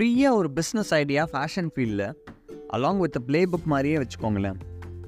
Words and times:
ஃப்ரீயாக 0.00 0.32
ஒரு 0.32 0.50
business 0.54 0.90
idea 0.90 1.28
fashion 1.32 1.68
ஃபீல்டில் 1.74 2.12
அலாங் 2.72 2.98
வித் 2.98 3.16
ப்ளே 3.26 3.44
புக் 3.44 3.64
மாதிரியே 3.64 3.96
வச்சுக்கோங்களேன். 3.96 4.54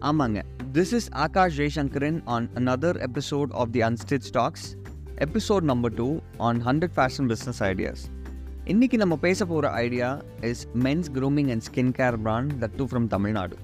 ஆமாங்க. 0.01 0.43
This 0.73 0.93
is 0.93 1.13
Akash 1.13 1.61
Jaishankaran 1.61 2.21
on 2.25 2.49
another 2.55 3.07
episode 3.07 3.51
of 3.51 3.71
the 3.71 3.81
unstitch 3.81 4.27
stocks 4.33 4.67
episode 5.17 5.61
number 5.61 5.95
two 5.95 6.19
on 6.37 6.67
hundred 6.67 6.95
fashion 6.97 7.33
business 7.33 7.61
ideas 7.61 8.03
இன்றைக்கி 8.65 8.93
நம்ம 8.93 9.17
பேச 9.17 9.45
போகிற 9.45 9.71
idea 9.71 10.21
is 10.41 10.69
men's 10.75 11.11
grooming 11.15 11.51
and 11.51 11.63
skin 11.71 11.93
care 11.99 12.17
brand 12.17 12.53
that 12.61 12.77
too 12.77 12.85
from 12.85 13.07
Tamil Nadu 13.07 13.57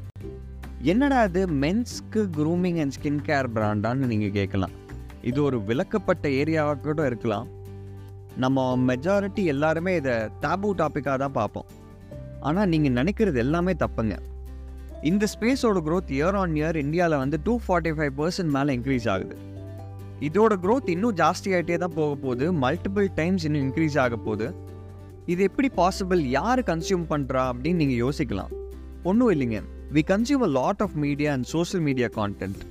என்னடா 0.83 1.25
இது 1.25 1.47
மென்ஸ்க்கு 1.47 2.27
grooming 2.39 2.81
and 2.81 2.95
skin 3.03 3.21
care 3.27 3.47
பிராண்டான்னு 3.55 4.11
நீங்கள் 4.13 4.31
கேட்கலாம். 4.31 4.71
இது 5.23 5.43
ஒரு 5.43 5.59
விளக்கப்பட்ட 5.59 6.29
ஏரியாவாக 6.29 6.81
கூட 6.81 7.07
இருக்கலாம். 7.07 7.49
நம்ம 8.43 8.65
மெஜாரிட்டி 8.89 9.45
எல்லாருமே 9.53 9.93
இதை 10.01 10.15
டேபு 10.45 10.69
டாப்பிக்காக 10.81 11.17
தான் 11.23 11.37
பார்ப்போம். 11.39 11.69
ஆனால் 12.49 12.69
நீங்கள் 12.73 12.97
நினைக்கிறது 12.99 13.39
எல்லாமே 13.45 13.73
தப்புங்க. 13.83 14.17
இந்த 15.11 15.27
ஸ்பேஸோட 15.35 15.79
க்ரோத் 15.89 16.13
இயர் 16.17 16.37
ஆன் 16.43 16.55
இயர் 16.61 16.77
இந்தியாவில் 16.85 17.23
வந்து 17.23 17.39
டூ 17.45 17.55
ஃபார்ட்டி 17.65 17.93
ஃபைவ் 17.99 18.15
பர்சன்ட் 18.21 18.53
மேலே 18.57 18.77
இன்க்ரீஸ் 18.77 19.09
ஆகுது. 19.15 19.37
இதோட 20.29 20.53
க்ரோத் 20.65 20.89
இன்னும் 20.95 21.17
ஜாஸ்தி 21.17 21.51
ஆகிட்டே 21.57 21.79
தான் 21.85 21.97
போக 21.99 22.15
போகுது. 22.15 22.47
மல்டிபிள் 22.65 23.09
டைம்ஸ் 23.21 23.45
இன்னும் 23.45 23.65
இன்க்ரீஸ் 23.67 23.99
ஆக 24.05 24.17
போகுது. 24.17 24.49
இது 25.27 25.43
எப்படி 25.43 25.69
பாசிபிள் 25.77 26.23
யார் 26.39 26.61
கன்சியூம் 26.71 27.07
பண்ணுறா 27.13 27.45
அப்படின்னு 27.51 27.81
நீங்கள் 27.83 28.01
யோசிக்கலாம். 28.05 28.53
ஒன்றும் 29.03 29.31
இல்லைங்க. 29.35 29.61
We 29.97 30.03
consume 30.13 30.45
a 30.49 30.53
lot 30.61 30.83
of 30.87 30.97
media 31.07 31.33
and 31.33 31.49
social 31.55 31.85
media 31.89 32.09
content 32.17 32.63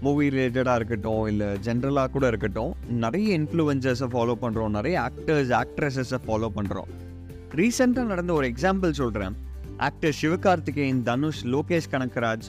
movie 0.00 0.28
ரிலேட்டடாக 0.28 0.74
இருக்கட்டும் 0.74 1.26
இல்லை 1.26 1.46
ஜென்ரலாக 1.46 2.10
கூட 2.10 2.26
இருக்கட்டும் 2.26 2.72
நிறைய 2.88 3.38
இன்ஃப்ளூயன்சர்ஸை 3.38 4.08
ஃபாலோ 4.14 4.34
பண்ணுறோம் 4.40 4.68
நிறைய 4.68 4.96
ஆக்டர்ஸ் 5.00 5.52
ஆக்ட்ரஸஸை 5.62 6.18
ஃபாலோ 6.26 6.50
பண்ணுறோம் 6.54 6.90
ரீசெண்டாக 7.54 8.04
நடந்த 8.04 8.32
ஒரு 8.32 8.52
எக்ஸாம்பிள் 8.52 8.90
சொல்கிறேன் 8.90 9.36
ஆக்டர் 9.76 10.14
சிவகார்த்திகேயன் 10.20 11.02
தனுஷ் 11.02 11.46
லோகேஷ் 11.46 11.90
கனகராஜ் 11.90 12.46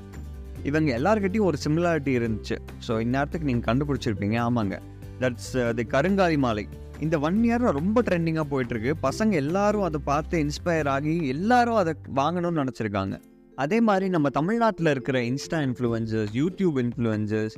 இவங்க 0.64 0.90
எல்லாருக்கிட்டையும் 1.00 1.48
ஒரு 1.50 1.58
சிமிலாரிட்டி 1.64 2.12
இருந்துச்சு. 2.20 2.56
ஸோ 2.88 2.94
இந்நேரத்துக்கு 3.06 3.50
நீங்கள் 3.52 3.68
கண்டுபிடிச்சிருப்பீங்க. 3.70 4.38
ஆமாங்க. 4.40 4.80
தட்ஸ் 5.20 5.52
தி 5.52 5.84
uh, 5.84 5.88
கருங்காலி 5.88 6.38
மாலை. 6.38 6.68
இந்த 7.00 7.20
ஒன் 7.20 7.38
இயரில் 7.44 7.76
ரொம்ப 7.80 8.02
ட்ரெண்டிங்காக 8.02 8.48
போயிட்டுருக்கு 8.52 8.94
பசங்க 9.02 9.32
எல்லாரும் 9.32 9.82
அதை 9.82 10.00
பார்த்து 10.04 10.46
இன்ஸ்பயர் 10.46 10.88
ஆகி 10.88 11.28
எல்லாரும் 11.28 11.76
அதை 11.76 11.94
வாங்கணும்னு 12.16 12.62
நினச்சிருக்காங்க. 12.64 13.16
அதே 13.58 13.80
மாதிரி 13.80 14.10
நம்ம 14.10 14.30
தமிழ்நாட்டில் 14.30 14.86
இருக்கிற 14.86 15.22
இன்ஸ்டா 15.22 15.60
இன்ஃப்ளூயன்சர்ஸ் 15.68 16.32
யூடியூப் 16.34 16.76
இன்ஃப்ளூயன்சர்ஸ் 16.80 17.56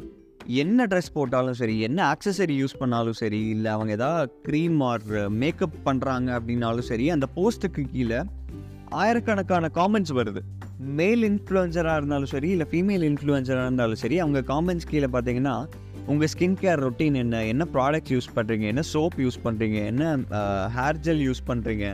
என்ன 0.48 0.86
ட்ரெஸ் 0.86 1.12
போட்டாலும் 1.14 1.54
சரி 1.54 1.80
என்ன 1.80 2.16
ஆக்சசரி 2.16 2.56
யூஸ் 2.64 2.78
பண்ணாலும் 2.80 3.14
சரி 3.14 3.40
இல்லை 3.50 3.72
அவங்க 3.72 3.92
ஏதாவது 3.92 4.32
க்ரீம் 4.48 4.80
ஆர் 4.84 5.30
மேக்கப் 5.30 5.76
பண்ணுறாங்க 5.86 6.30
அப்படின்னாலும் 6.40 6.82
சரி 6.82 7.10
அந்த 7.10 7.28
போஸ்ட்டுக்கு 7.36 7.92
கீழே 7.92 8.24
ஆயிரக்கணக்கான 8.92 9.70
காமெண்ட்ஸ் 9.76 10.12
வருது. 10.12 10.42
மேல் 10.80 11.24
இன்ஃப்ளூயன்சராக 11.24 11.96
இருந்தாலும் 11.96 12.26
சரி 12.26 12.50
இல்லை 12.50 12.68
ஃபீமேல் 12.72 13.04
இன்ஃப்ளூயன்சராக 13.04 13.64
இருந்தாலும் 13.64 13.96
சரி 13.96 14.20
அவங்க 14.20 14.42
காமெண்ட்ஸ் 14.42 14.88
கீழே 14.88 15.06
பார்த்தீங்கன்னா 15.06 15.68
உங்கள் 16.08 16.28
ஸ்கின் 16.28 16.58
கேர் 16.62 16.80
ரொட்டீன் 16.80 17.14
என்ன 17.14 17.46
என்ன 17.46 17.68
ப்ராடக்ட்ஸ் 17.74 18.12
யூஸ் 18.12 18.30
பண்ணுறீங்க 18.36 18.62
என்ன 18.62 18.82
சோப் 18.94 19.18
யூஸ் 19.18 19.40
பண்ணுறீங்க 19.44 19.86
என்ன 19.86 20.18
ஹேர் 20.68 20.98
ஜெல் 20.98 21.24
யூஸ் 21.28 21.44
பண்ணுறீங்க 21.48 21.88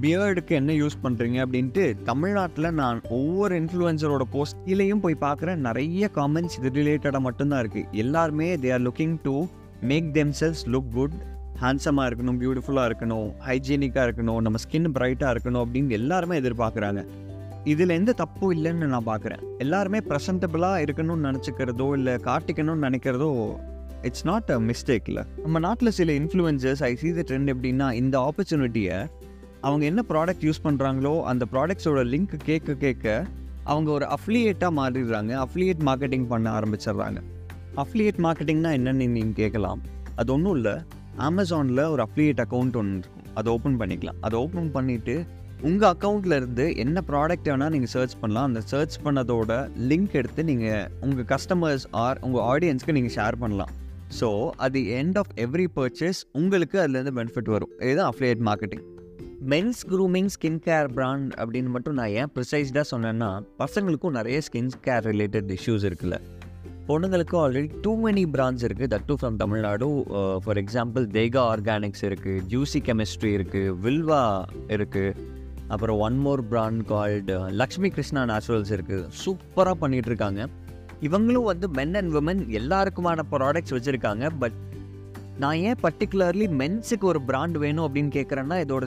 பியர்டுக்கு 0.00 0.50
என்ன 0.50 0.72
யூஸ் 0.72 0.96
பண்ணுறீங்க 1.02 1.38
அப்படின்ட்டு 1.44 2.02
தமிழ்நாட்டில் 2.02 2.68
நான் 2.72 3.00
ஒவ்வொரு 3.08 3.54
இன்ஃப்ளூயன்சரோட 3.60 4.24
போஸ்ட் 4.30 4.56
கீழேயும் 4.66 5.02
போய் 5.04 5.16
பார்க்குறேன். 5.20 5.56
நிறைய 5.56 6.08
காமெண்ட்ஸ் 6.14 6.56
இது 6.58 6.70
ரிலேட்டடாக 6.78 7.20
மட்டும்தான் 7.20 7.62
இருக்குது 7.64 7.90
எல்லாருமே 7.90 8.56
they 8.56 8.72
are 8.72 8.82
looking 8.82 9.16
to 9.22 9.34
make 9.80 10.14
themselves 10.40 10.62
look 10.74 10.90
good 10.94 11.16
ஹேண்ட்ஸமாக 11.62 12.08
இருக்கணும் 12.10 12.38
பியூட்டிஃபுல்லாக 12.42 12.90
இருக்கணும் 12.90 13.28
ஹைஜீனிக்காக 13.48 14.06
இருக்கணும் 14.08 14.40
நம்ம 14.40 14.58
ஸ்கின் 14.64 14.88
பிரைட்டாக 14.98 15.34
இருக்கணும் 15.34 15.62
அப்படின்னு 15.64 15.90
எல்லாருமே 15.90 16.40
எதிர்பார்க்குறாங்க. 16.40 17.02
இதில் 17.64 17.88
எந்த 17.88 18.12
தப்பும் 18.12 18.52
இல்லைன்னு 18.56 18.86
நான் 18.94 19.06
பார்க்குறேன். 19.06 19.42
எல்லாருமே 19.58 19.98
ப்ரெசன்டபுளாக 19.98 20.84
இருக்கணும்னு 20.84 21.28
நினச்சிக்கிறதோ 21.30 21.92
இல்லை 21.92 22.14
காட்டிக்கணும்னு 22.14 22.86
நினைக்கிறதோ 22.88 23.58
இட்ஸ் 24.02 24.24
நாட் 24.24 24.50
அ 24.50 24.60
மிஸ்டேக்கில் 24.60 25.20
நம்ம 25.42 25.58
நாட்டில் 25.58 25.90
சில 25.90 26.12
influencers 26.12 26.82
I 26.82 26.94
see 26.94 27.12
the 27.12 27.24
trend 27.28 27.52
எப்படின்னா 27.54 27.92
இந்த 27.92 28.16
ஆப்பர்ச்சுனிட்டியை 28.28 28.96
அவங்க 29.66 29.84
என்ன 29.90 30.00
ப்ராடக்ட் 30.12 30.44
யூஸ் 30.48 30.64
பண்ணுறாங்களோ 30.64 31.14
அந்த 31.30 31.44
ப்ராடக்ட்ஸோட 31.52 32.00
லிங்க் 32.12 32.34
கேட்க 32.48 32.74
கேட்க 32.84 33.06
அவங்க 33.72 33.88
ஒரு 33.96 34.06
அஃப்லியேட்டாக 34.16 34.72
மாறிடுறாங்க. 34.78 35.32
அஃப்லியேட் 35.44 35.82
மார்க்கெட்டிங் 35.88 36.26
பண்ண 36.32 36.46
ஆரம்பிச்சிடுறாங்க. 36.58 37.20
அஃப்லியேட் 37.82 38.18
மார்க்கெட்டிங்னா 38.26 38.70
என்னென்னு 38.78 39.06
நீங்கள் 39.16 39.38
கேட்கலாம். 39.42 39.82
அது 40.20 40.32
ஒன்றும் 40.36 40.56
இல்லை. 40.58 40.74
அமேசானில் 41.28 41.84
ஒரு 41.92 42.02
அஃப்லியேட் 42.06 42.42
அக்கௌண்ட் 42.44 42.76
ஒன்று 42.80 42.96
இருக்கும் 42.98 43.28
அதை 43.40 43.48
ஓப்பன் 43.54 43.78
பண்ணிக்கலாம். 43.82 44.18
அதை 44.26 44.36
ஓப்பன் 44.44 44.72
பண்ணிவிட்டு 44.76 45.14
உங்கள் 45.68 45.90
அக்கௌண்ட்டில் 45.94 46.36
இருந்து 46.40 46.64
என்ன 46.84 47.02
ப்ராடக்ட் 47.10 47.48
வேணால் 47.50 47.72
நீங்கள் 47.74 47.92
சர்ச் 47.94 48.16
பண்ணலாம். 48.22 48.48
அந்த 48.50 48.60
சர்ச் 48.72 48.96
பண்ணதோட 49.04 49.52
லிங்க் 49.90 50.16
எடுத்து 50.20 50.44
நீங்கள் 50.50 50.88
உங்கள் 51.06 51.28
கஸ்டமர்ஸ் 51.34 51.86
ஆர் 52.04 52.20
உங்கள் 52.28 52.44
ஆடியன்ஸ்க்கு 52.52 52.96
நீங்கள் 52.98 53.14
ஷேர் 53.18 53.38
பண்ணலாம். 53.42 53.72
ஸோ 54.20 54.28
அது 54.66 54.80
எண்ட் 55.00 55.18
ஆஃப் 55.20 55.32
எவ்ரி 55.44 55.68
பர்ச்சேஸ் 55.78 56.22
உங்களுக்கு 56.40 56.78
அதுலேருந்து 56.84 57.14
பெனிஃபிட் 57.20 57.52
வரும். 57.56 57.72
இதுதான் 57.86 58.10
affiliate 58.14 58.42
marketing 58.48 58.84
men's 59.50 59.80
grooming 59.90 60.26
skin 60.26 60.58
care 60.64 60.88
brand 60.92 61.32
அப்படின்னு 61.32 61.66
மட்டும் 61.66 61.94
நான் 61.94 62.08
ஏன் 62.08 62.30
ப்ரிசைஸ்டாக 62.34 62.84
சொன்னேன்னா 62.90 63.42
பசங்களுக்கும் 63.58 64.10
நிறைய 64.10 64.40
ஸ்கின் 64.40 64.70
கேர் 64.84 65.04
ரிலேட்டட் 65.04 65.50
இஷ்யூஸ் 65.50 65.84
இருக்குல்ல 65.84 66.20
பொண்ணுங்களுக்கும் 66.86 67.42
ஆல்ரெடி 67.44 67.80
டூ 67.80 68.06
மெனி 68.06 68.24
பிராண்ட்ஸ் 68.26 68.64
இருக்குது 68.64 68.88
that 68.94 69.06
too 69.06 69.14
from 69.14 69.36
Tamil Nadu 69.36 70.04
for 70.44 70.56
example 70.56 71.06
Deyga 71.06 71.42
organics 71.54 72.02
இருக்குது 72.02 72.42
ஜூசி 72.48 72.80
கெமிஸ்ட்ரி 72.80 73.32
இருக்குது 73.38 73.74
வில்வா 73.80 74.44
இருக்குது 74.68 75.14
அப்புறம் 75.68 75.98
one 75.98 76.18
more 76.18 76.46
brand 76.46 76.84
called 76.86 77.50
Lakshmi 77.50 77.90
Krishna 77.90 78.24
naturals 78.24 78.70
இருக்குது 78.70 79.06
சூப்பராக 79.24 79.76
பண்ணிகிட்ருக்காங்க 79.80 80.46
இவங்களும் 81.00 81.42
வந்து 81.42 81.68
மென் 81.68 81.94
அண்ட் 81.94 82.14
உமன் 82.14 82.42
எல்லாருக்குமான 82.50 83.20
ப்ராடக்ட்ஸ் 83.30 83.74
வச்சுருக்காங்க. 83.74 84.26
பட் 84.38 84.52
நான் 85.38 85.56
ஏன் 85.56 85.78
பர்டிகுலர்லி 85.82 86.48
மென்ஸுக்கு 86.58 87.02
ஒரு 87.02 87.22
பிராண்ட் 87.22 87.58
வேணும் 87.58 87.86
அப்படின்னு 87.88 88.12
கேட்குறேன்னா 88.12 88.58
இதோட 88.60 88.86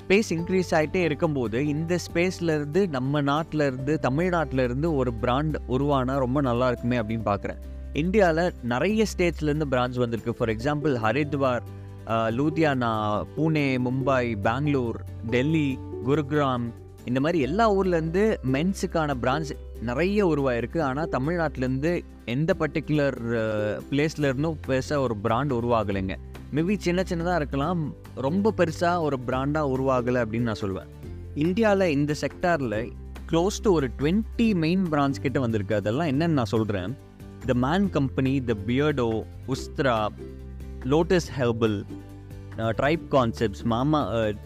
ஸ்பேஸ் 0.00 0.30
இன்க்ரீஸ் 0.36 0.70
ஆகிட்டே 0.70 1.02
இருக்கும்போது 1.08 1.58
இந்த 1.66 1.98
ஸ்பேஸ்லேருந்து 2.06 2.80
நம்ம 2.88 3.20
நாட்டில் 3.30 4.62
இருந்து 4.64 4.90
ஒரு 4.94 5.12
பிராண்ட் 5.22 5.56
உருவானா 5.68 6.16
ரொம்ப 6.24 6.40
நல்லா 6.40 6.68
இருக்குமே 6.72 6.98
அப்படின்னு 6.98 7.26
பார்க்குறேன் 7.30 7.60
இந்தியாவில் 7.92 8.54
நிறைய 8.62 9.04
ஸ்டேட்ஸ்லேருந்து 9.12 9.68
பிராண்ட்ஸ் 9.70 10.02
வந்திருக்கு. 10.04 10.34
ஃபார் 10.34 10.52
எக்ஸாம்பிள் 10.54 10.94
ஹரித்வார் 11.04 11.64
லூதியானா 12.38 12.90
பூனே 13.36 13.66
மும்பை 13.86 14.24
பெங்களூர் 14.42 14.98
டெல்லி 15.30 15.78
குருகிராம் 16.06 16.66
இந்த 17.04 17.20
மாதிரி 17.20 17.38
எல்லா 17.48 17.64
ஊர்லேருந்து 17.72 18.22
மென்ஸுக்கான 18.54 19.14
பிரான்ச் 19.22 19.50
நிறைய 19.88 20.26
உருவாயிருக்கு. 20.26 20.80
ஆனால் 20.80 21.12
தமிழ்நாட்டிலேருந்து 21.16 21.92
எந்த 22.24 22.54
பர்டிகுலர் 22.58 23.18
பிளேஸ்லேருந்தும் 23.90 24.58
பெருசாக 24.68 25.04
ஒரு 25.06 25.16
பிராண்ட் 25.16 25.52
உருவாகலைங்க. 25.52 26.16
மேபி 26.54 26.74
சின்ன 26.78 27.00
சின்னதாக 27.08 27.40
இருக்கலாம். 27.40 27.80
ரொம்ப 28.26 28.52
பெருசாக 28.58 29.04
ஒரு 29.06 29.16
பிராண்டாக 29.26 29.72
உருவாகலை 29.74 30.20
அப்படின்னு 30.22 30.48
நான் 30.50 30.62
சொல்லுவேன் 30.62 30.92
இந்தியாவில் 31.44 31.94
இந்த 31.96 32.14
செக்டாரில் 32.20 32.80
க்ளோஸ் 33.30 33.58
டு 33.62 33.72
ஒரு 33.72 33.88
டுவெண்ட்டி 33.98 34.46
மெயின் 34.64 34.84
பிராண்ட்ஸ் 34.92 35.22
கிட்ட 35.24 35.40
வந்திருக்கு. 35.40 35.74
அதெல்லாம் 35.74 36.10
என்னன்னு 36.12 36.38
நான் 36.38 36.52
சொல்கிறேன் 36.54 36.96
the 37.46 37.54
Man 37.66 37.90
Company 37.90 38.32
the 38.50 38.56
Beardo 38.66 39.08
Ustraa 39.54 39.98
Lotus 40.92 41.28
Herbal 41.38 41.78
Tribe 42.80 43.06
Concepts 43.10 43.64
Mamaearth 44.20 44.44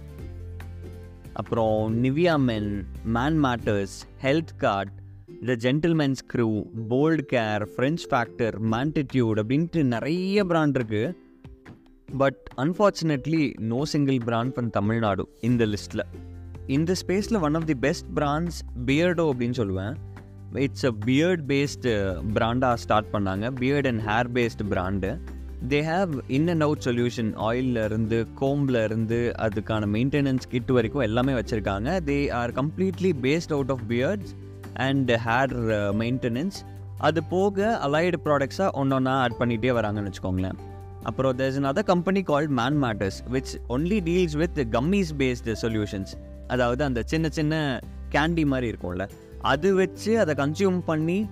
அப்புறம் 1.41 2.03
Nivea 2.05 2.35
Men 2.51 2.71
Man 3.17 3.39
Matters 3.45 3.97
HealthKart 4.59 4.93
the 5.47 5.55
Gentlemen's 5.67 6.23
Crew 6.33 6.49
Bold 6.91 7.27
Care 7.35 7.63
French 7.75 8.03
Factor 8.11 8.57
Mantitude 8.75 9.41
அப்படின்ட்டு 9.43 9.83
நிறைய 9.95 10.45
பிராண்ட் 10.45 10.79
இருக்குது 10.79 11.15
but 12.19 12.41
unfortunately 12.57 13.43
no 13.73 13.85
single 13.85 14.19
brand 14.25 14.55
from 14.55 14.71
Tamil Nadu 14.71 15.29
இந்த 15.41 15.67
லிஸ்ட்டில் 15.67 16.05
இந்த 16.67 16.93
ஸ்பேஸில் 17.01 17.41
one 17.41 17.55
of 17.55 17.67
the 17.71 17.75
best 17.75 18.07
brands 18.15 18.59
Beardo 18.87 19.25
அப்படின்னு 19.33 19.57
சொல்லுவேன். 19.61 19.95
It's 20.53 20.85
a 20.85 20.93
beard 21.07 21.43
based 21.53 21.93
பிராண்டாக 22.35 22.77
start 22.77 23.11
பண்ணாங்க. 23.13 23.51
Beard 23.61 23.87
and 23.87 24.03
hair 24.09 24.31
based 24.39 24.67
brand 24.73 25.11
they 25.69 25.81
have 25.89 26.13
in 26.27 26.49
and 26.49 26.61
out 26.61 26.85
solution 26.85 27.33
ஆயிலில் 27.49 27.81
இருந்து 27.85 28.27
கோம்பில் 28.41 28.85
இருந்து 28.85 29.21
அதுக்கான 29.39 29.89
மெயின்டெனன்ஸ் 29.97 30.47
கிட் 30.49 30.71
வரைக்கும் 30.71 31.03
எல்லாமே 31.03 31.33
வச்சுருக்காங்க. 31.33 31.89
They 32.11 32.33
are 32.41 32.53
completely 32.53 33.13
based 33.27 33.55
out 33.59 33.71
of 33.71 33.85
beards 33.89 34.33
and 34.89 35.11
hair 35.27 35.55
maintenance 36.03 36.59
அது 36.99 37.23
போக 37.25 37.81
அலைடு 37.87 38.19
ப்ராடக்ட்ஸாக 38.25 38.71
ஒன்று 38.71 38.95
ஒன்றா 38.95 39.15
ஆட் 39.23 39.39
பண்ணிகிட்டே 39.39 39.73
வராங்கன்னு 39.79 40.11
வச்சுக்கோங்களேன். 40.11 40.59
அப்புறம் 41.03 41.37
there's 41.37 41.59
other 41.59 41.83
company 41.83 42.23
called 42.23 42.49
Man 42.49 42.85
Matters 42.85 43.23
which 43.33 43.53
only 43.69 44.01
deals 44.01 44.37
with 44.37 44.67
gummies 44.71 45.13
based 45.19 45.55
solutions 45.63 46.15
அதாவது 46.47 46.85
அந்த 46.85 47.03
சின்ன 47.07 47.29
சின்ன 47.29 47.81
கேண்டி 48.11 48.45
மாதிரி 48.45 48.73
இருக்கும்ல. 48.73 49.09
அது 49.39 49.75
வச்சு 49.75 50.21
அதை 50.21 50.35
கன்சியூம் 50.35 50.79
பண்ணி 50.79 51.29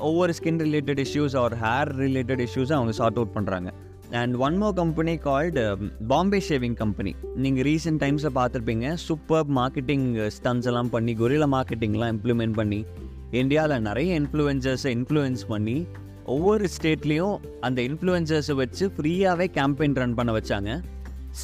ஒவ்வொரு 0.00 0.32
skin 0.32 0.58
related 0.58 1.06
issues 1.06 1.36
or 1.36 1.54
hair 1.54 1.88
related 1.88 2.46
இஷ்யூஸை 2.46 2.72
அவங்க 2.72 2.92
சார்ட் 2.92 3.16
அவுட் 3.16 3.34
பண்ணுறாங்க 3.34 3.72
and 4.10 4.34
one 4.34 4.56
more 4.56 4.74
company 4.74 5.16
called 5.16 5.78
Bombay 6.08 6.42
shaving 6.48 6.74
company 6.74 7.14
நீங்கள் 7.36 7.64
ரீசெண்ட் 7.64 8.00
டைம்ஸில் 8.00 8.34
பார்த்துருப்பீங்க 8.34 8.94
சூப்பர் 8.94 9.46
மார்க்கெட்டிங் 9.46 10.28
ஸ்டன்ஸ் 10.28 10.66
எல்லாம் 10.66 10.90
பண்ணி 10.90 11.14
கொரில 11.14 11.46
மார்க்கெட்டிங்லாம் 11.52 12.18
இம்ப்ளிமெண்ட் 12.18 12.52
பண்ணி 12.52 12.84
இந்தியாவில் 13.30 13.80
நிறைய 13.80 14.20
இன்ஃப்ளூயன்சர்ஸை 14.20 14.86
இன்ஃப்ளூயன்ஸ் 14.86 15.46
பண்ணி 15.48 15.86
ஒவ்வொரு 16.34 16.66
ஸ்டேட்லேயும் 16.74 17.36
அந்த 17.66 17.78
இன்ஃப்ளூயன்சர்ஸை 17.88 18.54
வச்சு 18.60 18.84
ஃப்ரீயாகவே 18.96 19.46
கேம்பெயின் 19.58 19.96
ரன் 20.02 20.14
பண்ண 20.18 20.32
வச்சாங்க. 20.36 20.70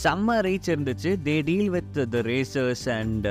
செம்ம 0.03 0.37
ரீச் 0.47 0.71
இருந்துச்சு. 0.73 1.11
They 1.29 1.35
deal 1.49 1.71
with 1.77 1.99
the 2.15 2.21
razors 2.31 2.85
and 2.99 3.27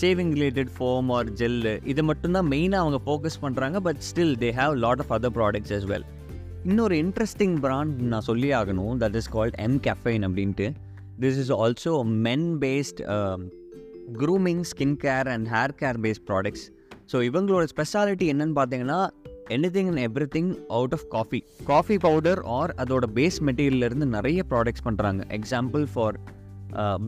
shaving 0.00 0.32
related 0.38 0.70
foam 0.76 1.08
or 1.16 1.28
gel 1.40 1.74
இது 1.92 2.02
மட்டும்தான் 2.10 2.48
மெயினாக 2.54 2.84
அவங்க 2.84 3.00
ஃபோக்கஸ் 3.06 3.38
பண்ணுறாங்க 3.44 3.80
but 3.86 4.00
still 4.08 4.34
they 4.44 4.50
have 4.60 4.74
lot 4.84 5.02
of 5.04 5.12
other 5.16 5.34
products 5.38 5.74
as 5.78 5.86
well 5.92 6.06
இன்னொரு 6.70 6.96
இன்ட்ரெஸ்டிங் 7.04 7.56
ப்ராண்ட் 7.64 7.96
நான் 8.12 8.26
சொல்லி 8.30 8.50
ஆகணும். 8.60 8.94
That 9.02 9.16
is 9.20 9.30
called 9.36 9.58
M 9.66 9.78
caffeine 9.88 10.24
அப்படின்ட்டு. 10.28 10.68
This 11.24 11.38
is 11.42 11.52
also 11.64 11.92
men 12.28 12.48
based 12.64 13.02
grooming 14.22 14.64
skin 14.70 14.96
care 15.04 15.28
and 15.34 15.46
hair 15.54 15.74
care 15.82 16.00
based 16.06 16.24
products 16.30 16.64
so 17.12 17.16
இவங்களோட 17.28 17.64
speciality 17.74 18.26
என்னன்னு 18.32 18.56
பார்த்தீங்கன்னா 18.58 19.00
anything 19.48 19.88
and 19.88 20.02
everything 20.28 20.52
out 20.68 20.92
of 20.92 21.06
coffee 21.08 21.44
coffee 21.64 21.96
powder 21.98 22.40
or 22.42 22.72
அதோட 22.74 23.06
base 23.14 23.38
மெட்டீரியல்லேருந்து 23.40 24.08
நிறைய 24.08 24.44
ப்ராடக்ட்ஸ் 24.50 24.84
பண்ணுறாங்க 24.84 25.22
example 25.28 25.84
for 25.92 26.18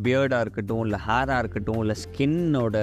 பியர்டாக 0.02 0.40
இருக்கட்டும் 0.40 0.82
இல்லை 0.84 0.98
ஹேராக 1.06 1.38
இருக்கட்டும் 1.38 1.80
இல்லை 1.80 1.96
ஸ்கின்னோட 2.02 2.76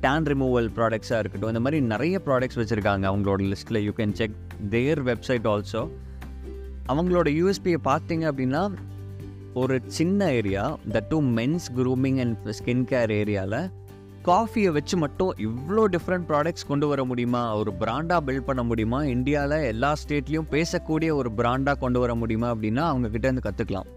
டேன் 0.00 0.24
ரிமூவல் 0.24 0.68
ப்ராடக்ட்ஸாக 0.76 1.18
இருக்கட்டும் 1.18 1.48
இந்த 1.48 1.60
மாதிரி 1.60 1.80
நிறைய 1.86 2.20
ப்ராடக்ட்ஸ் 2.26 2.58
வச்சுருக்காங்க 2.58 3.04
அவங்களோட 3.06 3.42
லிஸ்ட்டில் 3.48 3.82
you 3.82 3.92
can 3.92 4.12
check 4.12 4.34
their 4.70 5.02
website 5.02 5.46
also 5.46 5.88
அவங்களோட 6.86 7.28
யூஎஸ்பியை 7.32 7.78
பார்த்தீங்க 7.84 8.24
அப்படின்னா 8.30 8.62
ஒரு 9.54 9.80
சின்ன 9.86 10.32
area 10.32 10.78
the 10.92 11.04
too 11.08 11.22
men's 11.22 11.66
grooming 11.76 12.18
and 12.20 12.50
skin 12.52 12.84
care 12.84 13.10
ஏரியாவில் 13.10 13.60
காஃபியை 14.24 14.70
வச்சு 14.72 14.96
மட்டும் 14.96 15.32
இவ்வளோ 15.38 15.84
டிஃப்ரெண்ட் 15.94 16.26
ப்ராடக்ட்ஸ் 16.28 16.66
கொண்டு 16.68 16.88
வர 16.88 17.04
முடியுமா? 17.04 17.56
ஒரு 17.56 17.72
பிராண்டாக 17.72 18.32
பில்ட் 18.32 18.46
பண்ண 18.46 18.62
முடியுமா? 18.62 19.04
இந்தியாவில் 19.04 19.58
எல்லா 19.62 19.92
ஸ்டேட்லேயும் 20.02 20.50
பேசக்கூடிய 20.50 21.14
ஒரு 21.14 21.32
பிராண்டாக 21.32 21.78
கொண்டு 21.78 22.00
வர 22.00 22.14
முடியுமா? 22.14 22.50
அப்படின்னா 22.54 22.84
அவங்ககிட்டேருந்து 22.92 23.44
கற்றுக்கலாம் 23.48 23.88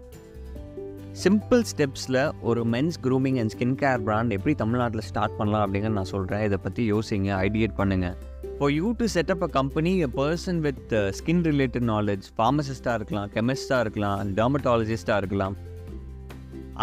சிம்பிள் 1.24 1.62
ஸ்டெப்ஸில் 1.70 2.32
ஒரு 2.40 2.62
men's 2.64 2.98
grooming 3.02 3.38
and 3.38 3.52
skin 3.54 3.76
care 3.82 4.02
brand 4.02 4.30
எப்படி 4.30 4.54
தமிழ்நாட்டில் 4.54 5.00
ஸ்டார்ட் 5.00 5.36
பண்ணலாம் 5.36 5.62
அப்படிங்கிறது 5.66 5.88
நான் 5.88 6.04
சொல்கிறேன் 6.04 6.42
இதை 6.42 6.58
பற்றி 6.62 6.92
யோசிங்க 6.92 7.30
ஐடியேட் 7.48 7.76
பண்ணுங்கள் 7.76 8.16
இப்போ 8.42 8.70
you 8.70 8.94
to 8.98 9.06
setup 9.14 9.42
a 9.42 9.46
company 9.46 9.98
a 9.98 10.08
person 10.16 10.58
with 10.58 10.92
skin 11.10 11.42
related 11.42 11.86
knowledge 11.88 12.26
ஃபார்மசிஸ்ட்டாக 12.36 12.94
இருக்கலாம் 12.94 13.30
கெமிஸ்டாக 13.34 13.80
இருக்கலாம் 13.80 14.34
டெர்மட்டாலஜிஸ்ட்டாக 14.34 15.16
இருக்கலாம் 15.16 15.56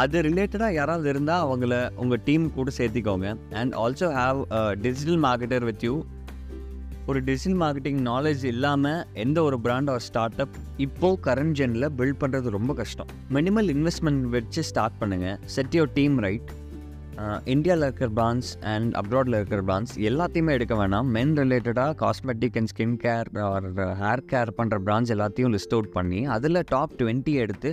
அது 0.02 0.22
ரிலேட்டடாக 0.22 0.74
யாராவது 0.74 1.08
இருந்தால் 1.10 1.44
அவங்கள 1.46 1.74
உங்கள் 2.02 2.22
டீம் 2.28 2.46
கூட 2.54 2.72
சேர்த்திக்கோங்க. 2.78 3.28
And 3.62 3.74
also 3.84 4.08
have 4.20 4.40
digital 4.86 5.22
marketer 5.26 5.66
with 5.70 5.84
you 5.88 5.94
ஒரு 7.12 7.20
டிஜிட்டல் 7.28 7.60
மார்க்கெட்டிங் 7.62 8.02
நாலேஜ் 8.10 8.44
இல்லாமல் 8.52 9.06
எந்த 9.24 9.38
ஒரு 9.48 9.58
பிராண்ட் 9.66 9.90
ஆர் 9.94 10.04
ஸ்டார்ட் 10.08 10.42
அப் 10.44 10.58
இப்போது 10.86 11.22
கரண்ட் 11.28 11.56
ஜெனில் 11.60 11.88
பில்ட் 11.98 12.20
பண்ணுறது 12.24 12.56
ரொம்ப 12.58 12.74
கஷ்டம். 12.82 13.10
மினிமல் 13.38 13.70
இன்வெஸ்ட்மெண்ட் 13.76 14.28
வச்சு 14.36 14.64
ஸ்டார்ட் 14.72 15.00
பண்ணுங்கள் 15.02 15.40
செட் 15.56 15.76
யோர் 15.80 15.96
டீம் 16.00 16.18
ரைட் 16.28 16.52
இந்தியாவில் 17.54 17.84
இருக்கிற 17.88 18.10
பிராண்ட்ஸ் 18.20 18.52
அண்ட் 18.74 18.94
அப்ராடில் 19.02 19.36
இருக்கிற 19.40 19.62
பிராண்ட்ஸ் 19.68 19.96
எல்லாத்தையுமே 20.10 20.52
எடுக்க 20.58 20.76
வேணாம். 20.80 21.10
மென் 21.18 21.34
ரிலேட்டடாக 21.42 21.92
cosmetic 22.04 22.58
and 22.62 22.72
skin 22.74 22.96
care 23.04 23.30
or 23.50 23.68
hair 24.04 24.24
care 24.32 24.52
பண்ணுற 24.60 24.80
பிராண்ட்ஸ் 24.88 25.14
எல்லாத்தையும் 25.16 25.54
லிஸ்ட் 25.56 25.76
அவுட் 25.78 25.92
பண்ணி 25.98 26.22
அதில் 26.38 26.62
டாப் 26.76 26.96
டுவெண்ட்டி 27.02 27.36
எடுத்து 27.44 27.72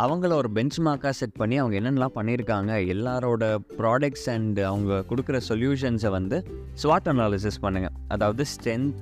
அவங்கள 0.00 0.32
ஒரு 0.32 0.50
பெஞ்ச் 0.50 0.80
மார்க்காக 0.80 1.10
செட் 1.10 1.32
பண்ணி 1.32 1.58
அவங்க 1.58 1.74
என்னென்னலாம் 1.80 2.14
பண்ணியிருக்காங்க 2.14 2.72
எல்லாரோட 2.94 3.44
ப்ராடக்ட்ஸ் 3.78 4.28
அண்ட் 4.34 4.60
அவங்க 4.60 5.04
கொடுக்குற 5.08 5.40
சொல்யூஷன்ஸை 5.48 6.10
வந்து 6.10 6.46
ஸ்வாட் 6.82 7.08
அனாலிசிஸ் 7.12 7.58
பண்ணுங்கள் 7.62 7.96
அதாவது 8.08 8.44
strength 8.52 8.94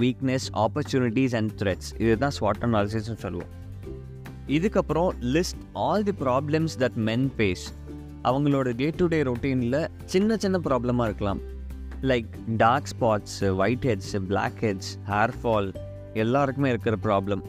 weakness 0.00 0.46
opportunities 0.54 1.34
and 1.34 1.50
threats 1.62 1.90
இதுதான் 1.98 2.34
ஸ்வாட் 2.40 2.64
அனாலிசிஸ்னு 2.68 3.18
சொல்லுவோம். 3.24 3.52
இதுக்கப்புறம் 4.46 5.10
list 5.34 5.62
all 5.72 6.02
the 6.02 6.12
problems 6.20 6.76
that 6.78 6.94
men 6.94 7.32
face 7.36 7.66
அவங்களோட 8.24 8.74
டே 8.74 8.90
டு 8.96 9.06
டே 9.06 9.22
ரொட்டீனில் 9.22 9.88
சின்ன 10.04 10.36
சின்ன 10.36 10.58
ப்ராப்ளமாக 10.58 11.04
இருக்கலாம். 11.04 11.40
Like 12.02 12.26
dark 12.56 12.90
spots 12.94 13.52
white 13.52 13.86
heads 13.90 14.16
black 14.16 14.58
heads 14.60 14.90
hair 15.08 15.36
fall 15.42 15.74
எல்லாருக்குமே 16.14 16.68
இருக்கிற 16.68 16.96
ப்ராப்ளம் 17.02 17.44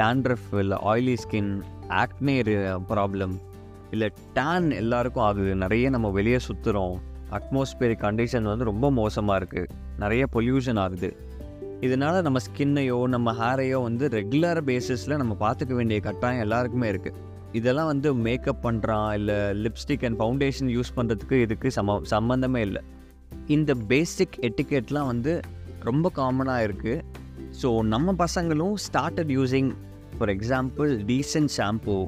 டேண்ட்ரஃப் 0.00 0.50
இல்லை 0.58 0.76
ஆயிலி 0.92 1.16
ஸ்கின் 1.24 1.52
ஆக்னே 2.02 2.36
ப்ராப்ளம் 2.90 3.34
இல்லை 3.90 4.08
டேன் 4.38 4.70
எல்லாருக்கும் 4.70 5.24
ஆகுது. 5.24 5.54
நிறைய 5.54 5.86
நம்ம 5.90 6.10
வெளியே 6.10 6.38
சுற்றுறோம் 6.48 6.94
அட்மாஸ்பியரிக் 7.38 8.04
கண்டிஷன் 8.06 8.50
வந்து 8.50 8.64
ரொம்ப 8.64 8.90
மோசமாக 8.90 9.40
இருக்குது 9.40 9.68
நிறைய 9.98 10.26
பொல்யூஷன் 10.34 10.78
ஆகுது. 10.78 11.10
இதனால் 11.80 12.22
நம்ம 12.22 12.38
ஸ்கின்னையோ 12.46 12.98
நம்ம 13.14 13.32
ஹேரையோ 13.40 13.78
வந்து 13.82 14.08
ரெகுலர் 14.08 14.60
பேசிஸில் 14.70 15.20
நம்ம 15.22 15.36
பார்த்துக்க 15.40 15.74
வேண்டிய 15.74 16.00
கட்டாயம் 16.00 16.42
எல்லாருக்குமே 16.42 16.88
இருக்குது 16.92 17.30
இதெல்லாம் 17.52 17.86
வந்து 17.86 18.14
மேக்கப் 18.14 18.62
பண்ணுறான் 18.66 19.12
இல்லை 19.18 19.38
லிப்ஸ்டிக் 19.64 20.04
அண்ட் 20.08 20.18
ஃபவுண்டேஷன் 20.20 20.70
யூஸ் 20.76 20.92
பண்ணுறதுக்கு 20.96 21.38
இதுக்கு 21.42 21.70
சம 21.70 21.96
சம்மந்தமே 22.10 22.56
இல்லை. 22.56 22.82
இந்த 23.46 23.74
பேசிக் 23.74 24.36
எட்டிக்கெட்லாம் 24.40 25.06
வந்து 25.06 25.40
ரொம்ப 25.80 26.12
காமனாக 26.16 26.66
இருக்குது 26.68 27.04
ஸோ 27.62 27.82
நம்ம 27.82 28.14
பசங்களும் 28.18 28.74
started 28.74 29.30
using 29.30 29.72
for 30.18 30.28
example 30.28 31.04
decent 31.06 31.48
shampoo 31.56 32.06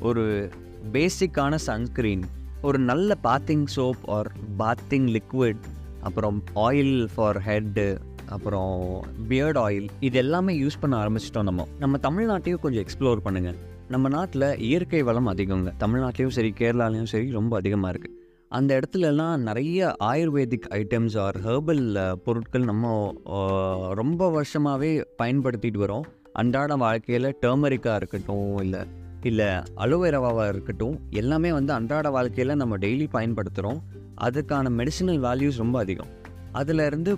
ஒரு 0.00 0.50
பேசிக்கான 0.92 1.58
சன்ஸ்க்ரீன் 1.66 2.22
ஒரு 2.62 2.78
நல்ல 2.78 3.16
bathing 3.22 3.66
soap 3.76 4.04
or 4.04 4.32
bathing 4.58 5.18
liquid 5.18 5.56
அப்புறம் 6.02 6.42
ஆயில் 6.54 7.08
ஃபார் 7.14 7.38
ஹெட்டு 7.38 7.98
அப்புறம் 8.26 9.04
பியர்ட் 9.28 9.58
ஆயில் 9.58 9.88
இது 10.00 10.18
எல்லாமே 10.18 10.58
யூஸ் 10.60 10.80
பண்ண 10.80 11.04
ஆரம்பிச்சிட்டோம் 11.04 11.42
நம்ம. 11.42 11.66
நம்ம 11.78 11.98
தமிழ்நாட்டையும் 12.02 12.60
கொஞ்சம் 12.60 12.84
எக்ஸ்ப்ளோர் 12.84 13.16
பண்ணுங்கள் 13.24 13.54
நம்ம 13.88 14.08
நாட்டில் 14.08 14.58
இயற்கை 14.58 15.02
வளம் 15.02 15.28
அதிகங்க. 15.28 15.72
தமிழ்நாட்டிலையும் 15.80 16.28
சரி 16.28 16.54
கேரளாலையும் 16.58 17.04
சரி 17.04 17.30
ரொம்ப 17.30 17.56
அதிகமாக 17.56 17.98
இருக்குது 17.98 18.23
அந்த 18.56 18.72
இடத்துலலாம் 18.78 19.36
நிறைய 19.36 19.94
ஆயுர்வேதிக் 20.04 20.66
ஐட்டம்ஸ் 20.70 21.14
ஆர் 21.20 21.36
ஹேர்பல் 21.46 22.12
பொருட்கள் 22.24 22.64
நம்ம 22.64 22.90
ரொம்ப 23.94 24.28
வருஷமாகவே 24.30 24.90
பயன்படுத்திட்டு 25.22 25.80
வரோம். 25.84 26.06
அன்றாட 26.32 26.76
வாழ்க்கையில் 26.76 27.26
டேர்மரிக்காக 27.42 27.96
இருக்கட்டும் 27.96 28.56
இல்லை 28.56 28.80
இல்லை 29.22 29.48
அலோவேராவாக 29.84 30.48
இருக்கட்டும் 30.48 30.96
எல்லாமே 31.10 31.52
வந்து 31.52 31.72
அன்றாட 31.72 32.10
வாழ்க்கையில் 32.10 32.60
நம்ம 32.62 32.78
டெய்லி 32.78 33.06
பயன்படுத்துகிறோம் 33.16 33.80
அதுக்கான 34.20 34.72
மெடிசினல் 34.80 35.20
வேல்யூஸ் 35.26 35.60
ரொம்ப 35.64 35.78
அதிகம். 35.78 36.12
அதில் 36.52 36.84
இருந்து 36.88 37.12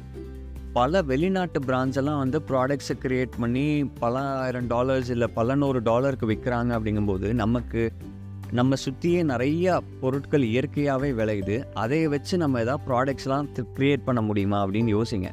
பல 0.73 1.03
வெளிநாட்டு 1.11 1.61
பிராண்ட்ஸ் 1.61 2.01
எல்லாம் 2.01 2.19
வந்து 2.19 2.39
ப்ராடக்ட்ஸை 2.49 2.95
க்ரியேட் 3.03 3.41
பண்ணி 3.41 3.69
பல 4.01 4.15
ஆயிரம் 4.43 4.67
டாலர்ஸ் 4.67 5.11
இல்லை 5.11 5.29
பல 5.39 5.55
நூறு 5.55 5.81
டாலருக்கு 5.83 6.27
விற்கிறாங்க 6.31 6.73
அப்படிங்கும்போது 6.79 7.29
நமக்கு 7.45 7.83
நம்ம 8.53 8.75
சுற்றியே 8.75 9.23
நிறைய 9.23 9.81
பொருட்கள் 10.01 10.43
இயற்கையாகவே 10.43 11.13
விளையுது. 11.13 11.65
அதை 11.75 12.09
வச்சு 12.09 12.37
நம்ம 12.37 12.61
எதாவது 12.61 12.85
ப்ராடக்ட்ஸ்லாம் 12.91 13.65
க்ரியேட் 13.75 14.05
பண்ண 14.05 14.21
முடியுமா 14.21 14.67
அப்படின்னு 14.67 15.03
யோசிங்க. 15.03 15.31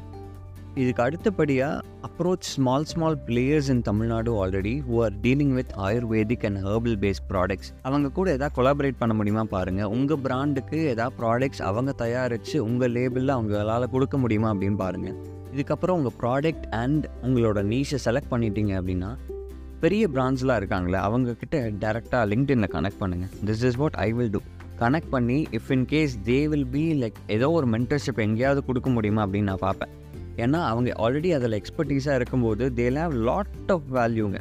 இதுக்கு 0.74 1.02
அடுத்தபடியாக 1.02 1.80
approach 2.02 2.40
small 2.40 2.84
small 2.84 3.18
players 3.26 3.68
in 3.68 3.80
Tamil Nadu 3.80 4.46
already 4.46 4.82
who 4.90 5.02
are 5.02 5.12
dealing 5.20 5.52
with 5.52 5.70
ayurvedic 5.76 6.44
and 6.44 6.56
herbal 6.56 6.96
based 7.00 7.32
products 7.32 7.70
அவங்க 7.82 8.10
கூட 8.10 8.32
எதாவது 8.32 8.62
கொலாபரேட் 8.62 8.94
பண்ண 8.98 9.14
முடியுமா 9.14 9.44
பாருங்கள் 9.44 9.84
உங்கள் 9.84 10.18
பிராண்டுக்கு 10.18 10.84
எதாவது 10.84 11.16
ப்ராடக்ட்ஸ் 11.22 11.62
அவங்க 11.62 11.92
தயாரித்து 11.92 12.64
உங்கள் 12.64 12.92
லேபிளில் 12.92 13.34
அவங்களால 13.34 13.90
கொடுக்க 13.90 14.18
முடியுமா 14.18 14.52
அப்படின்னு 14.52 14.76
பாருங்கள் 14.76 15.14
இதுக்கப்புறம் 15.56 15.90
உங்கள் 15.90 16.12
ப்ராடக்ட் 16.20 16.66
அண்ட் 16.70 17.06
உங்களோட 17.22 17.62
நீஷை 17.62 17.98
செலக்ட் 18.04 18.30
பண்ணிட்டீங்க 18.30 18.80
அப்படின்னா 18.80 19.16
பெரிய 19.84 20.04
பிராண்ட்ஸ்லாம் 20.14 20.58
இருக்காங்களே 20.60 20.98
அவங்கக்கிட்ட 21.06 21.56
டேரெக்டாக 21.84 22.24
லிங்க்டின்ல 22.32 22.68
கனெக்ட் 22.76 23.00
பண்ணுங்கள் 23.02 23.32
this 23.48 23.64
is 23.70 23.78
what 23.82 23.98
I 24.06 24.08
will 24.18 24.32
do 24.36 24.40
connect 24.78 25.10
பண்ணி 25.16 25.36
if 25.58 25.70
in 25.76 25.84
case 25.92 26.14
they 26.30 26.38
will 26.52 26.70
be 26.76 26.84
like 27.02 27.18
ஏதோ 27.36 27.48
ஒரு 27.58 27.66
மென்டர்ஷிப் 27.74 28.20
எங்கேயாவது 28.26 28.62
கொடுக்க 28.68 28.90
முடியுமா 28.96 29.22
அப்படின்னு 29.26 29.50
நான் 29.50 29.64
பார்ப்பேன். 29.66 29.92
ஏன்னா 30.44 30.60
அவங்க 30.70 30.94
ஆல்ரெடி 31.04 31.30
அதில் 31.38 31.56
எக்ஸ்பர்டீஸாக 31.60 32.18
இருக்கும்போது 32.20 32.66
தே 32.78 32.86
ஹேவ் 32.98 33.14
லாட் 33.28 33.72
ஆஃப் 33.74 33.88
வேல்யூங்க 33.98 34.38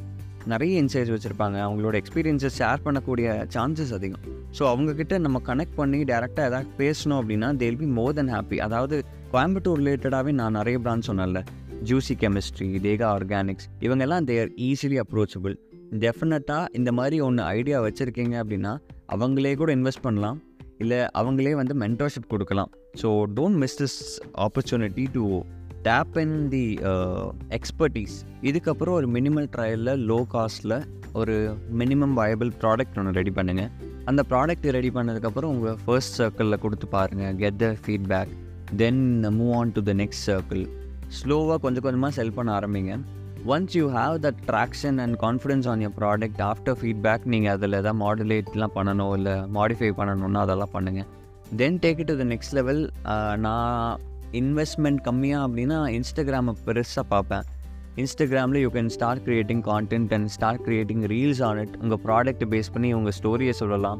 நிறைய 0.51 0.81
இன்சைட்ஸ் 0.83 1.11
வச்சுருப்பாங்க. 1.15 1.57
அவங்களோட 1.65 1.95
எக்ஸ்பீரியன்ஸை 2.01 2.49
ஷேர் 2.59 2.83
பண்ணக்கூடிய 2.85 3.27
சான்சஸ் 3.55 3.93
அதிகம். 3.97 4.23
ஸோ 4.57 4.63
அவங்கக்கிட்ட 4.71 5.17
நம்ம 5.25 5.41
கனெக்ட் 5.49 5.77
பண்ணி 5.81 5.99
டேரெக்டாக 6.11 6.49
ஏதாவது 6.51 6.69
பேசணும் 6.81 7.19
அப்படின்னா 7.21 7.49
they'll 7.61 7.81
be 7.83 7.89
more 7.99 8.15
then 8.19 8.33
happy 8.35 8.59
அதாவது 8.67 8.97
கோயம்புத்தூர் 9.33 9.79
ரிலேட்டடாகவே 9.81 10.31
நான் 10.39 10.57
நிறைய 10.59 10.79
பிராண்ட் 10.79 11.07
சொன்னேன்ல. 11.09 11.41
ஜூசி 11.89 12.15
கெமிஸ்ட்ரி 12.23 12.67
தேகா 12.85 13.07
ஆர்கானிக்ஸ் 13.17 13.67
இவங்கெல்லாம் 13.85 14.25
தேர் 14.29 14.49
ஈஸிலி 14.67 14.97
அப்ரோச்சபிள் 15.03 15.55
டெஃபினட்டாக 16.03 16.71
இந்த 16.79 16.91
மாதிரி 16.91 17.17
ஒன்று 17.27 17.43
ஐடியா 17.57 17.79
வச்சுருக்கீங்க 17.85 18.35
அப்படின்னா 18.43 18.71
அவங்களே 19.15 19.51
கூட 19.61 19.69
இன்வெஸ்ட் 19.77 20.05
பண்ணலாம். 20.07 20.37
இல்லை 20.83 20.99
அவங்களே 21.19 21.51
வந்து 21.59 21.73
மென்டர்ஷிப் 21.83 22.31
கொடுக்கலாம். 22.33 22.71
So 23.01 23.09
don't 23.37 23.59
miss 23.63 23.77
this 23.81 23.97
opportunity 24.45 25.05
to 25.17 25.23
tap 25.87 26.17
in 26.23 26.35
the 26.55 26.63
expertise 27.57 28.15
இதுக்கப்புறம் 28.49 28.97
ஒரு 28.99 29.07
மினிமல் 29.15 29.47
ட்ரையலில் 29.55 30.03
லோ 30.11 30.19
காஸ்ட்டில் 30.33 30.77
ஒரு 31.21 31.35
மினிமம் 31.81 32.15
வயபிள் 32.19 32.51
ப்ராடக்ட் 32.61 32.97
ஒன்று 32.99 33.17
ரெடி 33.19 33.33
பண்ணுங்கள் 33.39 33.71
அந்த 34.11 34.21
ப்ராடக்ட் 34.31 34.69
ரெடி 34.77 34.91
பண்ணதுக்கப்புறம் 34.97 35.51
உங்கள் 35.55 35.77
ஃபர்ஸ்ட் 35.83 36.15
சர்க்கிளில் 36.21 36.61
கொடுத்து 36.63 36.87
பாருங்கள் 36.95 37.35
get 37.43 37.59
the 37.63 37.67
feedback 37.83 38.31
then 38.81 39.03
move 39.39 39.53
on 39.59 39.73
to 39.77 39.83
the 39.89 39.93
next 40.01 40.25
circle 40.29 40.63
ஸ்லோவாக 41.17 41.57
கொஞ்சம் 41.65 41.85
கொஞ்சமாக 41.87 42.13
செல் 42.19 42.35
பண்ண 42.37 42.49
ஆரம்பிங்க. 42.59 42.93
Once 43.53 43.73
you 43.77 43.85
have 43.97 44.15
the 44.25 44.29
traction 44.49 44.99
and 45.03 45.15
confidence 45.23 45.65
on 45.71 45.81
your 45.85 45.95
product 45.99 46.41
after 46.49 46.77
feedback 46.81 47.25
நீங்கள் 47.33 47.53
அதில் 47.55 47.77
எதாவது 47.79 47.99
மாடுலேட்லாம் 48.03 48.75
பண்ணணும் 48.77 49.13
இல்லை 49.17 49.35
மாடிஃபை 49.57 49.89
பண்ணணும்னா 49.99 50.43
அதெல்லாம் 50.47 50.73
பண்ணுங்கள் 50.75 51.07
then 51.61 51.79
take 51.85 51.99
it 52.03 52.09
to 52.11 52.17
the 52.21 52.27
next 52.33 52.55
level 52.59 52.81
நான் 53.45 53.99
இன்வெஸ்ட்மெண்ட் 54.41 55.01
கம்மியாக 55.07 55.47
அப்படின்னா 55.47 55.79
இன்ஸ்டாகிராமை 55.97 56.53
பெருசாக 56.67 57.05
பார்ப்பேன். 57.13 57.43
இன்ஸ்டாகிராமில் 58.01 58.61
you 58.63 58.69
can 58.77 58.91
start 58.95 59.23
creating 59.25 59.63
content 59.71 60.13
and 60.17 60.29
start 60.35 60.63
creating 60.67 61.03
reels 61.13 61.41
on 61.47 61.59
it 61.63 61.75
உங்கள் 61.83 62.01
ப்ராடக்ட்டை 62.07 62.47
பேஸ் 62.53 62.71
பண்ணி 62.75 62.91
உங்கள் 62.99 63.15
ஸ்டோரியை 63.19 63.53
சொல்லலாம். 63.59 63.99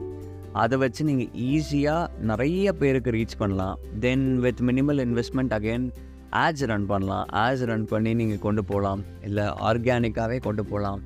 அதை 0.61 0.75
வச்சு 0.83 1.03
நீங்கள் 1.09 1.29
ஈஸியாக 1.51 2.23
நிறைய 2.31 2.73
பேருக்கு 2.81 3.11
ரீச் 3.17 3.37
பண்ணலாம். 3.43 3.77
Then 4.05 4.25
with 4.45 4.63
minimal 4.69 4.99
investment 5.07 5.53
again 5.57 5.85
ads 6.41 6.65
run 6.71 6.85
பண்ணலாம். 6.91 7.25
ஆட்ஸ் 7.43 7.65
ரன் 7.71 7.85
பண்ணி 7.91 8.13
நீங்கள் 8.19 8.43
கொண்டு 8.45 8.63
போகலாம் 8.69 9.01
இல்லை 9.27 9.45
ஆர்கானிக்காகவே 9.69 10.37
கொண்டு 10.47 10.65
போகலாம் 10.71 11.01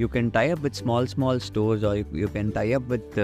you 0.00 0.06
can 0.14 0.30
tie 0.38 0.46
up 0.54 0.62
with 0.64 0.78
small 0.80 1.08
small 1.12 1.40
stores 1.48 1.84
or 1.90 2.00
you 2.22 2.26
can 2.34 2.50
tie 2.58 2.66
up 2.78 2.88
with 2.94 3.14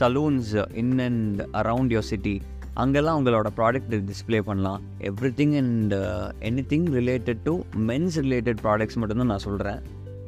salons 0.00 0.52
in 0.82 0.98
and 1.06 1.40
around 1.62 1.94
your 1.96 2.10
city 2.12 2.36
அங்கெல்லாம் 2.82 3.18
உங்களோட 3.20 3.48
ப்ராடக்ட் 3.58 3.94
டிஸ்பிளே 4.08 4.40
பண்ணலாம். 4.48 4.80
Everything 5.40 5.54
and 5.60 5.94
anything 6.72 6.88
related 6.98 7.40
to 7.42 7.54
men's 7.90 8.18
related 8.26 8.60
products 8.64 8.98
மட்டும்தான் 9.02 9.32
நான் 9.34 9.44
சொல்கிறேன் 9.48 9.80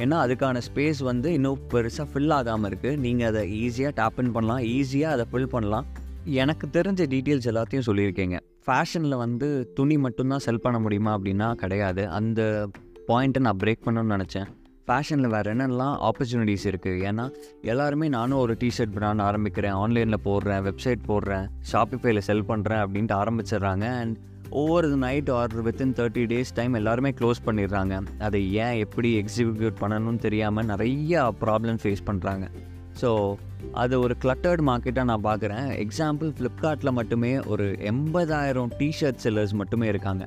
ஏன்னா 0.02 0.16
அதுக்கான 0.24 0.60
ஸ்பேஸ் 0.66 1.00
வந்து 1.10 1.28
இன்னும் 1.32 1.62
பெருசாக 1.72 2.06
ஃபில் 2.12 2.32
ஆகாமல் 2.32 2.70
இருக்குது 2.70 2.98
நீங்கள் 3.04 3.28
அதை 3.30 3.42
ஈஸியாக 3.62 3.92
டேப் 4.00 4.20
இன் 4.22 4.32
பண்ணலாம். 4.32 4.62
ஈஸியாக 4.76 5.14
அதை 5.16 5.24
ஃபில் 5.32 5.50
பண்ணலாம். 5.54 5.86
எனக்கு 6.42 6.66
தெரிஞ்ச 6.72 7.02
டீட்டெயில்ஸ் 7.14 7.50
எல்லாத்தையும் 7.52 7.86
சொல்லியிருக்கீங்க. 7.86 8.38
ஃபேஷனில் 8.68 9.16
வந்து 9.16 9.48
துணி 9.74 9.96
மட்டும்தான் 9.96 10.42
செல் 10.46 10.64
பண்ண 10.64 10.78
முடியுமா 10.78 11.18
அப்படின்னா 11.18 11.46
கிடையாது. 11.62 12.02
அந்த 12.18 12.40
பாயிண்ட்டை 13.10 13.40
நான் 13.46 13.60
பிரேக் 13.62 13.84
பண்ணணும்னு 13.84 14.14
நினச்சேன். 14.16 14.48
ஃபேஷனில் 14.88 15.32
வேறு 15.34 15.48
என்னெல்லாம் 15.54 15.94
ஆப்பர்ச்சுனிட்டிஸ் 16.08 16.66
இருக்குது 16.70 17.00
ஏன்னா 17.08 17.24
எல்லாருமே 17.72 18.06
நானும் 18.16 18.38
ஒரு 18.38 18.56
டிஷர்ட் 18.62 18.94
பிராண்ட் 18.96 19.22
ஆரம்பிக்கிறேன். 19.28 19.76
ஆன்லைனில் 19.82 20.24
போடுறேன் 20.28 20.62
வெப்சைட் 20.68 21.02
போடுறேன் 21.10 21.46
ஷாப்பிஃபைல 21.72 22.18
செல் 22.28 22.48
பண்ணுறேன் 22.50 22.82
அப்படின்ட்டு 22.84 23.16
ஆரம்பிச்சிடுறாங்க. 23.22 23.86
அண்ட் 24.00 24.16
ஒவ்வொரு 24.50 24.88
night 25.06 25.30
or 25.38 25.54
within 25.66 25.96
thirty 25.98 26.24
days 26.32 26.54
time 26.58 26.74
எல்லாருமே 26.74 27.10
க்ளோஸ் 27.20 27.40
பண்ணிடுறாங்க. 27.46 27.94
அதை 28.28 28.40
ஏன் 28.64 28.78
எப்படி 28.84 29.10
எக்ஸிக்யூட் 29.22 29.78
பண்ணணும்னு 29.82 30.24
தெரியாமல் 30.26 30.66
நிறையா 30.66 31.22
ப்ராப்ளம் 31.44 31.80
ஃபேஸ் 31.84 32.08
பண்ணுறாங்க 32.10 32.46
ஸோ 33.00 33.10
அது 33.82 33.94
ஒரு 34.04 34.14
கிளட்டர்டு 34.22 34.62
மார்க்கெட்டாக 34.68 35.08
நான் 35.10 35.24
பார்க்குறேன் 35.28 35.66
எக்ஸாம்பிள் 35.84 36.30
ஃப்ளிப்கார்ட்டில் 36.36 36.96
மட்டுமே 36.98 37.32
ஒரு 37.52 37.66
எண்பதாயிரம் 37.92 38.70
டிஷர்ட் 38.80 39.20
செல்லர்ஸ் 39.24 39.54
மட்டுமே 39.60 39.86
இருக்காங்க. 39.92 40.24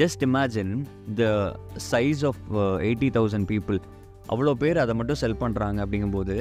Just 0.00 0.22
imagine 0.28 0.72
the 1.20 1.24
size 1.92 2.22
of 2.30 2.42
eighty 2.88 3.08
thousand 3.16 3.48
people 3.52 3.78
அவ்வளோ 4.34 4.52
பேர் 4.62 4.78
அதை 4.82 4.94
மட்டும் 5.00 5.20
செல் 5.22 5.40
பண்ணுறாங்க 5.42 5.78
அப்படிங்கும்போது 5.84 6.36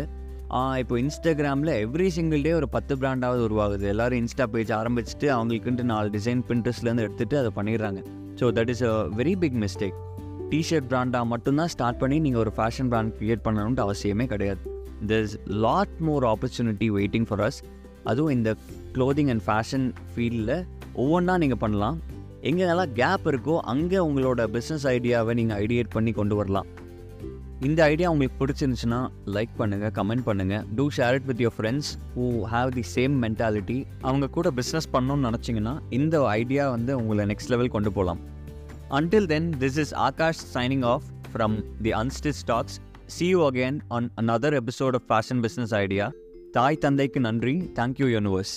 இப்போ 0.82 0.96
இன்ஸ்டாகிராமில் 1.03 1.72
எவ்ரி 1.84 2.08
சிங்கிள் 2.15 2.44
டே 2.46 2.51
ஒரு 2.58 2.68
பத்து 2.74 2.94
பிராண்டாவது 3.01 3.42
உருவாகுது. 3.48 3.86
எல்லோரும் 3.94 4.20
இன்ஸ்டா 4.24 4.46
பேஜ் 4.56 4.72
ஆரம்பிச்சுட்டு 4.80 5.27
அவங்களுக்குன்ட்டு 5.36 5.86
நாலு 5.94 6.10
டிசைன் 6.15 6.44
பிரிண்டர்ஸ்லேருந்து 6.50 7.06
எடுத்துகிட்டு 7.08 7.39
அதை 7.42 7.51
பண்ணிடுறாங்க. 7.58 8.01
So 8.39 8.51
that 8.58 8.72
is 8.74 8.84
a 8.89 8.94
very 9.22 9.34
big 9.44 9.58
mistake 9.63 9.98
T-shirt 10.51 10.89
பிராண்டாக 10.92 11.32
மட்டும்தான் 11.34 11.72
ஸ்டார்ட் 11.75 12.01
பண்ணி 12.03 12.20
நீங்கள் 12.27 12.44
ஒரு 12.46 12.53
ஃபேஷன் 12.60 12.92
பிராண்ட் 12.94 13.13
க்ரியேட் 13.22 13.44
பண்ணணுன்ட்டு 13.48 13.86
அவசியமே 13.88 14.27
கிடையாது. 14.36 14.62
There 15.12 15.33
lot 15.65 15.95
more 16.07 16.25
opportunity 16.33 16.89
waiting 16.98 17.27
for 17.29 17.43
us 17.48 17.60
அதுவும் 18.12 18.36
இந்த 18.38 18.51
க்ளோதிங் 18.95 19.31
அண்ட் 19.33 19.43
ஃபேஷன் 19.48 19.88
ஃபீல்டில் 20.12 20.55
ஒவ்வொன்றா 21.01 21.36
நீங்கள் 21.43 21.62
பண்ணலாம். 21.63 21.98
எங்கே 22.50 22.63
நல்லா 22.69 22.86
கேப் 23.01 23.27
இருக்கோ 23.31 23.57
அங்கே 23.74 24.00
உங்களோட 24.07 24.41
பிஸ்னஸ் 24.55 24.88
ஐடியாவை 24.95 25.33
நீங்கள் 25.39 25.60
ஐடியேட் 25.65 25.93
பண்ணி 25.98 26.12
கொண்டு 26.12 26.36
வரலாம். 26.39 26.69
இந்த 27.67 27.79
ஐடியா 27.91 28.07
உங்களுக்கு 28.13 28.38
பிடிச்சிருந்துச்சுன்னா 28.39 29.00
லைக் 29.36 29.51
பண்ணுங்கள் 29.60 29.93
கமெண்ட் 29.98 30.24
பண்ணுங்கள் 30.29 30.63
do 30.77 30.86
share 30.98 31.15
it 31.17 31.27
with 31.29 31.41
your 31.43 31.55
friends 31.57 31.89
who 32.15 32.25
have 32.53 32.69
the 32.77 32.83
same 32.95 33.13
mentality 33.25 33.77
அவங்க 34.01 34.29
கூட 34.38 34.50
பிஸ்னஸ் 34.60 34.88
பண்ணணும்னு 34.95 35.27
நினச்சிங்கன்னா 35.29 35.74
இந்த 36.00 36.24
ஐடியா 36.31 36.63
வந்து 36.75 36.91
உங்களை 37.01 37.25
நெக்ஸ்ட் 37.31 37.51
லெவல் 37.53 37.74
கொண்டு 37.75 37.91
போகலாம் 37.98 38.22
until 39.00 39.29
then 39.33 39.48
this 39.62 39.79
is 39.83 39.93
Akash 40.07 40.41
signing 40.55 40.86
off 40.93 41.05
from 41.29 41.55
the 41.86 41.93
unstitch 42.01 42.39
stocks 42.43 42.77
see 43.09 43.26
you 43.26 43.40
again 43.49 43.78
on 43.97 44.09
another 44.16 44.52
episode 44.61 44.97
of 44.99 45.07
fashion 45.09 45.40
business 45.45 45.75
idea 45.78 46.07
தாய் 46.52 46.78
தந்தைக்கு 46.78 47.21
நன்றி 47.21 47.54
தேங்க்யூ 47.78 48.09
யூனிவர்ஸ் 48.09 48.57